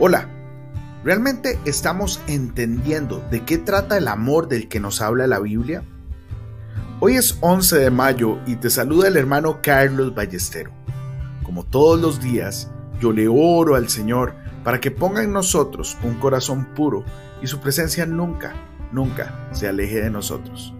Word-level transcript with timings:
Hola, 0.00 0.28
¿realmente 1.02 1.58
estamos 1.64 2.20
entendiendo 2.28 3.18
de 3.32 3.44
qué 3.44 3.58
trata 3.58 3.98
el 3.98 4.06
amor 4.06 4.46
del 4.46 4.68
que 4.68 4.78
nos 4.78 5.00
habla 5.00 5.26
la 5.26 5.40
Biblia? 5.40 5.82
Hoy 7.00 7.16
es 7.16 7.36
11 7.40 7.78
de 7.78 7.90
mayo 7.90 8.38
y 8.46 8.54
te 8.54 8.70
saluda 8.70 9.08
el 9.08 9.16
hermano 9.16 9.58
Carlos 9.60 10.14
Ballestero. 10.14 10.70
Como 11.42 11.64
todos 11.64 12.00
los 12.00 12.22
días, 12.22 12.70
yo 13.00 13.10
le 13.10 13.26
oro 13.26 13.74
al 13.74 13.88
Señor 13.88 14.36
para 14.62 14.78
que 14.78 14.92
ponga 14.92 15.24
en 15.24 15.32
nosotros 15.32 15.98
un 16.04 16.14
corazón 16.20 16.66
puro 16.76 17.04
y 17.42 17.48
su 17.48 17.58
presencia 17.58 18.06
nunca, 18.06 18.54
nunca 18.92 19.48
se 19.50 19.66
aleje 19.66 20.00
de 20.00 20.10
nosotros. 20.10 20.72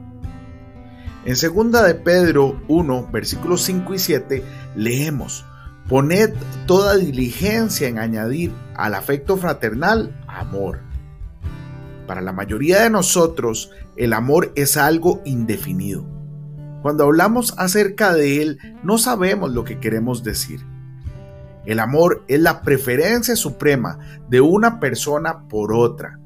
En 1.25 1.35
2 1.35 1.73
de 1.89 1.95
Pedro 1.96 2.62
1, 2.69 3.09
versículos 3.12 3.62
5 3.62 3.95
y 3.95 3.98
7, 3.98 4.45
leemos, 4.77 5.45
Poned 5.89 6.35
toda 6.67 6.96
diligencia 6.96 7.89
en 7.89 7.99
añadir 7.99 8.53
al 8.76 8.94
afecto 8.94 9.39
fraternal 9.39 10.14
amor. 10.29 10.80
Para 12.07 12.21
la 12.21 12.32
mayoría 12.32 12.82
de 12.82 12.90
nosotros, 12.90 13.71
el 13.96 14.13
amor 14.13 14.53
es 14.54 14.77
algo 14.77 15.22
indefinido. 15.25 16.07
Cuando 16.82 17.04
hablamos 17.04 17.54
acerca 17.57 18.13
de 18.13 18.43
él, 18.43 18.58
no 18.82 18.99
sabemos 18.99 19.50
lo 19.53 19.64
que 19.64 19.80
queremos 19.80 20.22
decir. 20.22 20.61
El 21.64 21.80
amor 21.80 22.25
es 22.29 22.41
la 22.41 22.63
preferencia 22.63 23.35
suprema 23.35 23.99
de 24.29 24.41
una 24.43 24.80
persona 24.80 25.49
por 25.49 25.72
otra. 25.72 26.18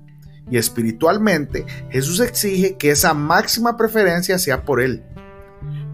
Y 0.50 0.56
espiritualmente, 0.56 1.66
Jesús 1.90 2.20
exige 2.20 2.76
que 2.76 2.90
esa 2.90 3.14
máxima 3.14 3.76
preferencia 3.76 4.38
sea 4.38 4.64
por 4.64 4.80
él. 4.80 5.04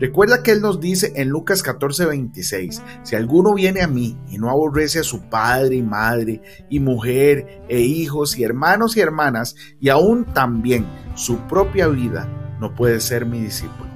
Recuerda 0.00 0.44
que 0.44 0.52
Él 0.52 0.60
nos 0.60 0.80
dice 0.80 1.12
en 1.16 1.28
Lucas 1.28 1.64
14:26, 1.64 2.82
si 3.02 3.16
alguno 3.16 3.54
viene 3.54 3.82
a 3.82 3.88
mí 3.88 4.16
y 4.28 4.38
no 4.38 4.48
aborrece 4.48 5.00
a 5.00 5.04
su 5.04 5.22
padre 5.22 5.76
y 5.76 5.82
madre 5.82 6.40
y 6.68 6.78
mujer 6.78 7.64
e 7.68 7.80
hijos 7.80 8.38
y 8.38 8.44
hermanos 8.44 8.96
y 8.96 9.00
hermanas 9.00 9.56
y 9.80 9.88
aún 9.88 10.24
también 10.32 10.86
su 11.16 11.38
propia 11.48 11.88
vida, 11.88 12.28
no 12.60 12.76
puede 12.76 13.00
ser 13.00 13.26
mi 13.26 13.40
discípulo. 13.40 13.88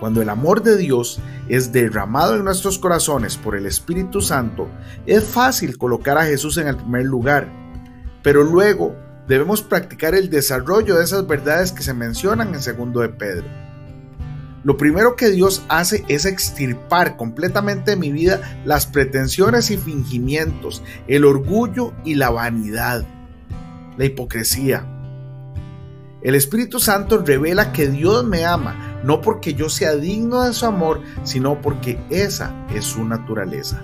Cuando 0.00 0.22
el 0.22 0.28
amor 0.30 0.62
de 0.62 0.76
Dios 0.76 1.20
es 1.48 1.72
derramado 1.72 2.36
en 2.36 2.44
nuestros 2.44 2.78
corazones 2.78 3.36
por 3.36 3.56
el 3.56 3.66
Espíritu 3.66 4.22
Santo, 4.22 4.68
es 5.04 5.24
fácil 5.24 5.76
colocar 5.76 6.16
a 6.16 6.24
Jesús 6.24 6.56
en 6.56 6.68
el 6.68 6.76
primer 6.76 7.04
lugar, 7.04 7.48
pero 8.22 8.42
luego 8.42 8.96
debemos 9.28 9.62
practicar 9.62 10.14
el 10.14 10.30
desarrollo 10.30 10.96
de 10.96 11.04
esas 11.04 11.26
verdades 11.26 11.72
que 11.72 11.82
se 11.82 11.94
mencionan 11.94 12.54
en 12.54 12.62
segundo 12.62 13.00
de 13.00 13.10
Pedro. 13.10 13.63
Lo 14.64 14.78
primero 14.78 15.14
que 15.14 15.28
Dios 15.28 15.62
hace 15.68 16.04
es 16.08 16.24
extirpar 16.24 17.18
completamente 17.18 17.92
de 17.92 17.96
mi 17.98 18.10
vida 18.10 18.60
las 18.64 18.86
pretensiones 18.86 19.70
y 19.70 19.76
fingimientos, 19.76 20.82
el 21.06 21.26
orgullo 21.26 21.92
y 22.02 22.14
la 22.14 22.30
vanidad, 22.30 23.04
la 23.98 24.04
hipocresía. 24.06 24.86
El 26.22 26.34
Espíritu 26.34 26.80
Santo 26.80 27.18
revela 27.18 27.72
que 27.72 27.88
Dios 27.88 28.24
me 28.24 28.46
ama, 28.46 28.98
no 29.04 29.20
porque 29.20 29.52
yo 29.52 29.68
sea 29.68 29.96
digno 29.96 30.44
de 30.44 30.54
su 30.54 30.64
amor, 30.64 31.02
sino 31.24 31.60
porque 31.60 32.00
esa 32.08 32.66
es 32.74 32.86
su 32.86 33.04
naturaleza. 33.04 33.82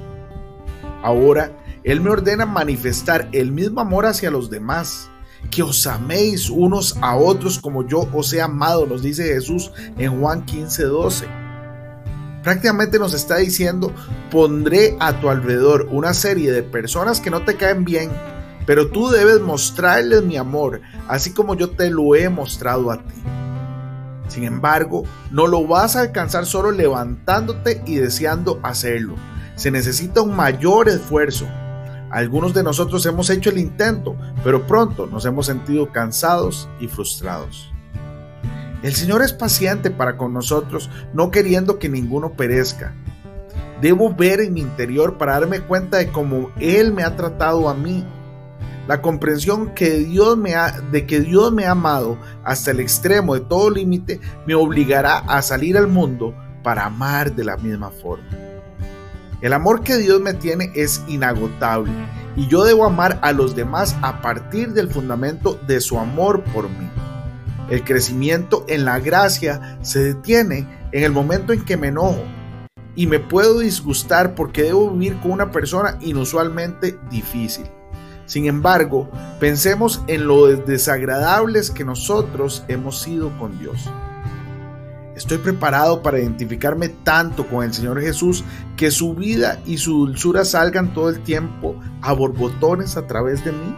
Ahora, 1.02 1.52
Él 1.84 2.00
me 2.00 2.08
ordena 2.08 2.46
manifestar 2.46 3.28
el 3.32 3.52
mismo 3.52 3.82
amor 3.82 4.06
hacia 4.06 4.30
los 4.30 4.48
demás 4.48 5.10
que 5.50 5.62
os 5.62 5.86
améis 5.86 6.50
unos 6.50 6.96
a 7.00 7.16
otros 7.16 7.58
como 7.58 7.86
yo 7.86 8.08
os 8.12 8.32
he 8.32 8.40
amado, 8.40 8.86
nos 8.86 9.02
dice 9.02 9.24
Jesús 9.24 9.72
en 9.98 10.20
Juan 10.20 10.44
15, 10.44 10.84
12. 10.84 11.26
Prácticamente 12.42 12.98
nos 12.98 13.12
está 13.12 13.36
diciendo, 13.36 13.92
pondré 14.30 14.96
a 15.00 15.20
tu 15.20 15.28
alrededor 15.28 15.88
una 15.90 16.14
serie 16.14 16.52
de 16.52 16.62
personas 16.62 17.20
que 17.20 17.30
no 17.30 17.44
te 17.44 17.56
caen 17.56 17.84
bien, 17.84 18.10
pero 18.66 18.88
tú 18.88 19.10
debes 19.10 19.40
mostrarles 19.40 20.22
mi 20.22 20.36
amor, 20.36 20.80
así 21.08 21.32
como 21.32 21.54
yo 21.54 21.70
te 21.70 21.90
lo 21.90 22.14
he 22.14 22.28
mostrado 22.28 22.90
a 22.90 22.98
ti. 22.98 23.14
Sin 24.28 24.44
embargo, 24.44 25.02
no 25.32 25.48
lo 25.48 25.66
vas 25.66 25.96
a 25.96 26.02
alcanzar 26.02 26.46
solo 26.46 26.70
levantándote 26.70 27.82
y 27.84 27.96
deseando 27.96 28.60
hacerlo. 28.62 29.16
Se 29.56 29.70
necesita 29.70 30.22
un 30.22 30.36
mayor 30.36 30.88
esfuerzo, 30.88 31.46
algunos 32.10 32.52
de 32.54 32.64
nosotros 32.64 33.06
hemos 33.06 33.30
hecho 33.30 33.50
el 33.50 33.58
intento, 33.58 34.16
pero 34.42 34.66
pronto 34.66 35.06
nos 35.06 35.24
hemos 35.24 35.46
sentido 35.46 35.92
cansados 35.92 36.68
y 36.80 36.88
frustrados. 36.88 37.72
El 38.82 38.94
Señor 38.94 39.22
es 39.22 39.32
paciente 39.32 39.90
para 39.90 40.16
con 40.16 40.32
nosotros, 40.32 40.90
no 41.12 41.30
queriendo 41.30 41.78
que 41.78 41.88
ninguno 41.88 42.32
perezca. 42.32 42.94
Debo 43.80 44.12
ver 44.12 44.40
en 44.40 44.54
mi 44.54 44.60
interior 44.60 45.18
para 45.18 45.38
darme 45.38 45.60
cuenta 45.60 45.98
de 45.98 46.10
cómo 46.10 46.50
Él 46.58 46.92
me 46.92 47.04
ha 47.04 47.14
tratado 47.14 47.68
a 47.68 47.74
mí. 47.74 48.04
La 48.88 49.02
comprensión 49.02 49.72
que 49.74 49.98
Dios 49.98 50.36
me 50.36 50.54
ha, 50.54 50.80
de 50.80 51.06
que 51.06 51.20
Dios 51.20 51.52
me 51.52 51.66
ha 51.66 51.72
amado 51.72 52.18
hasta 52.42 52.72
el 52.72 52.80
extremo 52.80 53.34
de 53.34 53.42
todo 53.42 53.70
límite 53.70 54.20
me 54.46 54.54
obligará 54.54 55.18
a 55.18 55.42
salir 55.42 55.76
al 55.78 55.86
mundo 55.86 56.34
para 56.62 56.86
amar 56.86 57.34
de 57.34 57.44
la 57.44 57.56
misma 57.56 57.90
forma. 57.90 58.49
El 59.40 59.54
amor 59.54 59.82
que 59.82 59.96
Dios 59.96 60.20
me 60.20 60.34
tiene 60.34 60.70
es 60.74 61.02
inagotable 61.08 61.92
y 62.36 62.46
yo 62.48 62.64
debo 62.64 62.84
amar 62.84 63.18
a 63.22 63.32
los 63.32 63.56
demás 63.56 63.96
a 64.02 64.20
partir 64.20 64.74
del 64.74 64.90
fundamento 64.90 65.58
de 65.66 65.80
su 65.80 65.98
amor 65.98 66.44
por 66.52 66.68
mí. 66.68 66.90
El 67.70 67.82
crecimiento 67.82 68.64
en 68.68 68.84
la 68.84 68.98
gracia 68.98 69.78
se 69.80 70.00
detiene 70.00 70.68
en 70.92 71.04
el 71.04 71.12
momento 71.12 71.52
en 71.52 71.64
que 71.64 71.78
me 71.78 71.88
enojo 71.88 72.22
y 72.94 73.06
me 73.06 73.18
puedo 73.18 73.60
disgustar 73.60 74.34
porque 74.34 74.64
debo 74.64 74.90
vivir 74.90 75.18
con 75.20 75.30
una 75.30 75.50
persona 75.50 75.96
inusualmente 76.00 76.98
difícil. 77.10 77.64
Sin 78.26 78.46
embargo, 78.46 79.10
pensemos 79.40 80.02
en 80.06 80.26
lo 80.26 80.46
desagradables 80.48 81.70
que 81.70 81.84
nosotros 81.84 82.64
hemos 82.68 83.00
sido 83.00 83.36
con 83.38 83.58
Dios. 83.58 83.90
Estoy 85.20 85.36
preparado 85.36 86.02
para 86.02 86.18
identificarme 86.18 86.88
tanto 86.88 87.46
con 87.46 87.62
el 87.62 87.74
Señor 87.74 88.00
Jesús 88.00 88.42
que 88.78 88.90
su 88.90 89.14
vida 89.14 89.58
y 89.66 89.76
su 89.76 90.06
dulzura 90.06 90.46
salgan 90.46 90.94
todo 90.94 91.10
el 91.10 91.20
tiempo 91.20 91.78
a 92.00 92.14
borbotones 92.14 92.96
a 92.96 93.06
través 93.06 93.44
de 93.44 93.52
mí. 93.52 93.76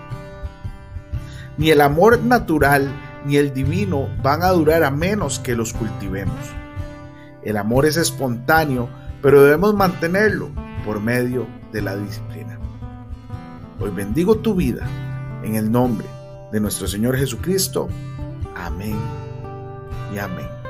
Ni 1.59 1.71
el 1.71 1.81
amor 1.81 2.23
natural 2.23 2.93
ni 3.27 3.39
el 3.39 3.53
divino 3.53 4.09
van 4.23 4.45
a 4.45 4.51
durar 4.51 4.85
a 4.85 4.93
menos 4.93 5.41
que 5.41 5.57
los 5.57 5.73
cultivemos. 5.73 6.39
El 7.43 7.57
amor 7.57 7.87
es 7.87 7.97
espontáneo, 7.97 8.89
pero 9.21 9.43
debemos 9.43 9.75
mantenerlo 9.75 10.49
por 10.85 11.01
medio 11.01 11.49
de 11.73 11.83
la 11.83 11.97
disciplina. 11.97 12.61
Hoy 13.81 13.91
bendigo 13.91 14.37
tu 14.37 14.55
vida 14.55 14.87
en 15.43 15.57
el 15.57 15.73
nombre 15.73 16.07
de 16.53 16.61
nuestro 16.61 16.87
Señor 16.87 17.17
Jesucristo. 17.17 17.89
Amén 18.55 18.97
y 20.15 20.19
amén. 20.21 20.62